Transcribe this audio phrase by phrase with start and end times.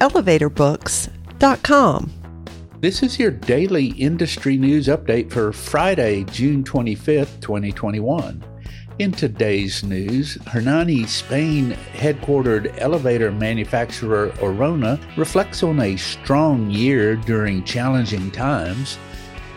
[0.00, 2.12] elevatorbooks.com.
[2.80, 8.44] This is your daily industry news update for Friday, June 25th, 2021.
[8.98, 17.62] In today's news, Hernani, Spain headquartered elevator manufacturer Orona reflects on a strong year during
[17.64, 18.98] challenging times.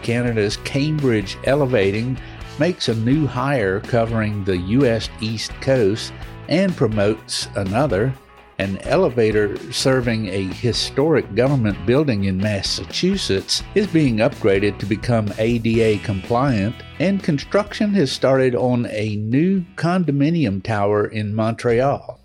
[0.02, 2.20] Canada's Cambridge Elevating
[2.58, 5.08] makes a new hire covering the U.S.
[5.21, 6.12] East Coast
[6.49, 8.13] and promotes another
[8.59, 16.04] an elevator serving a historic government building in Massachusetts is being upgraded to become ADA
[16.04, 22.18] compliant, and construction has started on a new condominium tower in Montreal.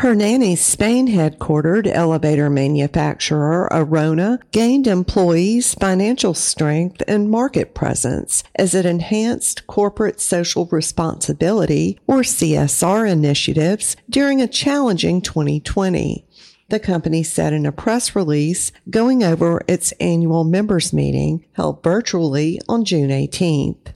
[0.00, 8.86] Hernani's Spain headquartered elevator manufacturer Orona gained employees financial strength and market presence as it
[8.86, 16.24] enhanced corporate social responsibility or CSR initiatives during a challenging 2020.
[16.70, 22.58] The company said in a press release going over its annual members meeting held virtually
[22.70, 23.92] on June 18th.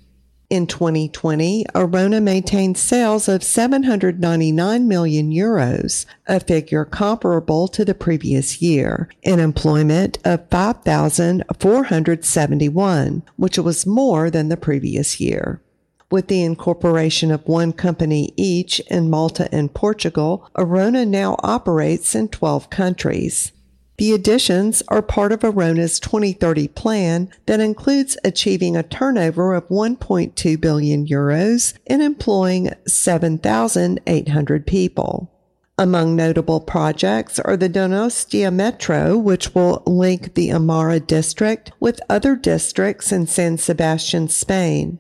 [0.51, 8.61] In 2020, Orona maintained sales of 799 million euros, a figure comparable to the previous
[8.61, 15.63] year, and employment of 5,471, which was more than the previous year.
[16.11, 22.29] With the incorporation of one company each in Malta and Portugal, Orona now operates in
[22.29, 23.53] 12 countries.
[23.97, 30.61] The additions are part of Orona's 2030 plan that includes achieving a turnover of 1.2
[30.61, 35.31] billion euros and employing 7,800 people.
[35.79, 42.37] Among notable projects are the Donostia Metro, which will link the Amara district with other
[42.37, 44.99] districts in San Sebastian, Spain.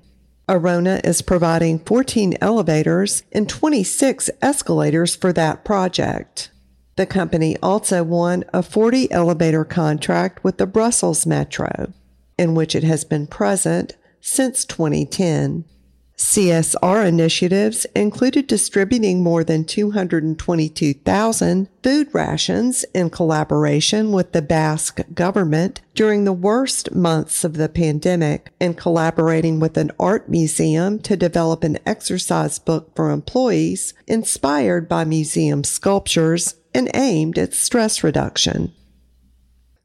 [0.49, 6.51] Orona is providing 14 elevators and 26 escalators for that project.
[6.97, 11.93] The company also won a 40 elevator contract with the Brussels Metro,
[12.39, 15.65] in which it has been present since 2010.
[16.17, 25.81] CSR initiatives included distributing more than 222,000 food rations in collaboration with the Basque government
[25.95, 31.65] during the worst months of the pandemic and collaborating with an art museum to develop
[31.65, 38.73] an exercise book for employees inspired by museum sculptures and aimed at stress reduction.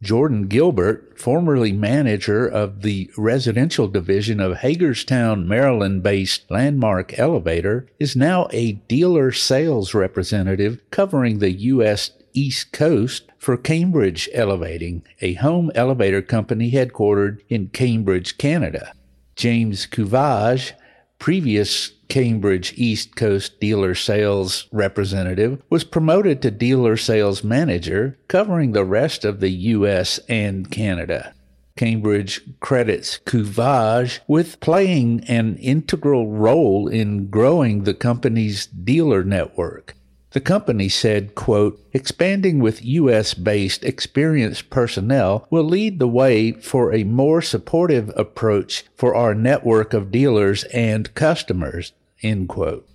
[0.02, 8.16] Jordan Gilbert, formerly manager of the residential division of Hagerstown, Maryland based Landmark Elevator, is
[8.16, 12.12] now a dealer sales representative covering the U.S.
[12.34, 18.94] East Coast for Cambridge Elevating, a home elevator company headquartered in Cambridge, Canada.
[19.36, 20.74] James Couvage,
[21.18, 28.84] previous Cambridge East Coast dealer sales representative, was promoted to dealer sales manager, covering the
[28.84, 30.20] rest of the U.S.
[30.28, 31.34] and Canada.
[31.78, 39.96] Cambridge credits Couvage with playing an integral role in growing the company's dealer network.
[40.32, 43.34] The company said, quote, expanding with U.S.
[43.34, 49.94] based experienced personnel will lead the way for a more supportive approach for our network
[49.94, 51.94] of dealers and customers,
[52.24, 52.88] end quote.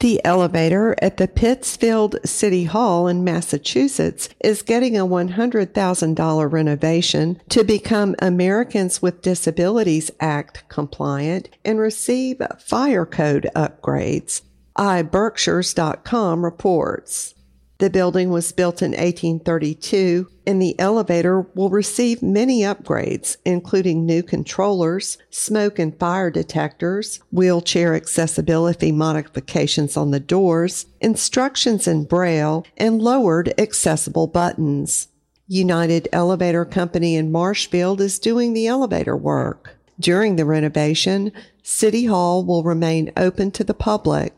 [0.00, 7.64] The elevator at the Pittsfield City Hall in Massachusetts is getting a $100,000 renovation to
[7.64, 14.42] become Americans with Disabilities Act compliant and receive fire code upgrades
[14.76, 17.33] iBerkshires.com reports.
[17.78, 24.22] The building was built in 1832 and the elevator will receive many upgrades, including new
[24.22, 33.02] controllers, smoke and fire detectors, wheelchair accessibility modifications on the doors, instructions in braille, and
[33.02, 35.08] lowered accessible buttons.
[35.48, 39.76] United Elevator Company in Marshfield is doing the elevator work.
[39.98, 41.32] During the renovation,
[41.62, 44.32] City Hall will remain open to the public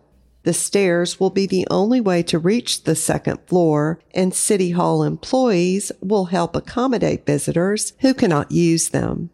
[0.46, 5.02] the stairs will be the only way to reach the second floor, and City Hall
[5.02, 9.28] employees will help accommodate visitors who cannot use them.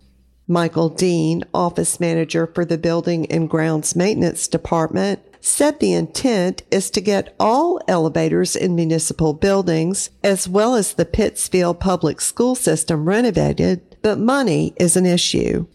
[0.49, 6.89] Michael Dean, office manager for the Building and Grounds Maintenance Department, said the intent is
[6.89, 13.07] to get all elevators in municipal buildings, as well as the Pittsfield public school system
[13.07, 15.67] renovated, but money is an issue.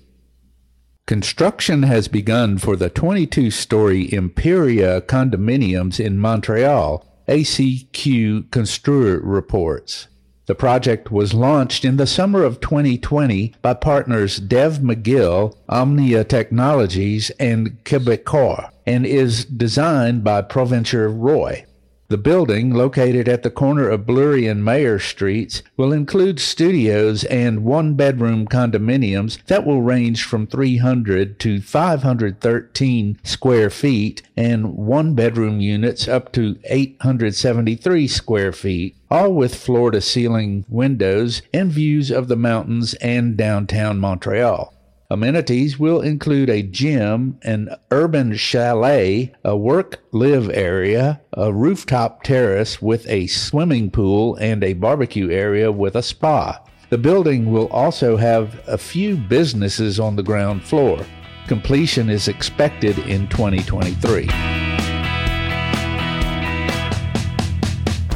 [1.08, 10.10] Construction has begun for the 22 story Imperia condominiums in Montreal, ACQ Construire reports.
[10.48, 17.30] The project was launched in the summer of 2020 by partners Dev McGill, Omnia Technologies,
[17.40, 21.66] and Quebecor, and is designed by Provencher Roy.
[22.10, 27.66] The building, located at the corner of Bleury and Mayer Streets, will include studios and
[27.66, 35.60] one bedroom condominiums that will range from 300 to 513 square feet and one bedroom
[35.60, 42.30] units up to 873 square feet, all with floor to ceiling windows and views of
[42.30, 44.74] the mountains and downtown Montreal.
[45.10, 52.82] Amenities will include a gym, an urban chalet, a work live area, a rooftop terrace
[52.82, 56.62] with a swimming pool, and a barbecue area with a spa.
[56.90, 61.06] The building will also have a few businesses on the ground floor.
[61.48, 64.28] Completion is expected in 2023.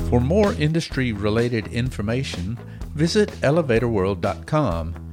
[0.09, 2.59] For more industry related information,
[2.93, 5.10] visit elevatorworld.com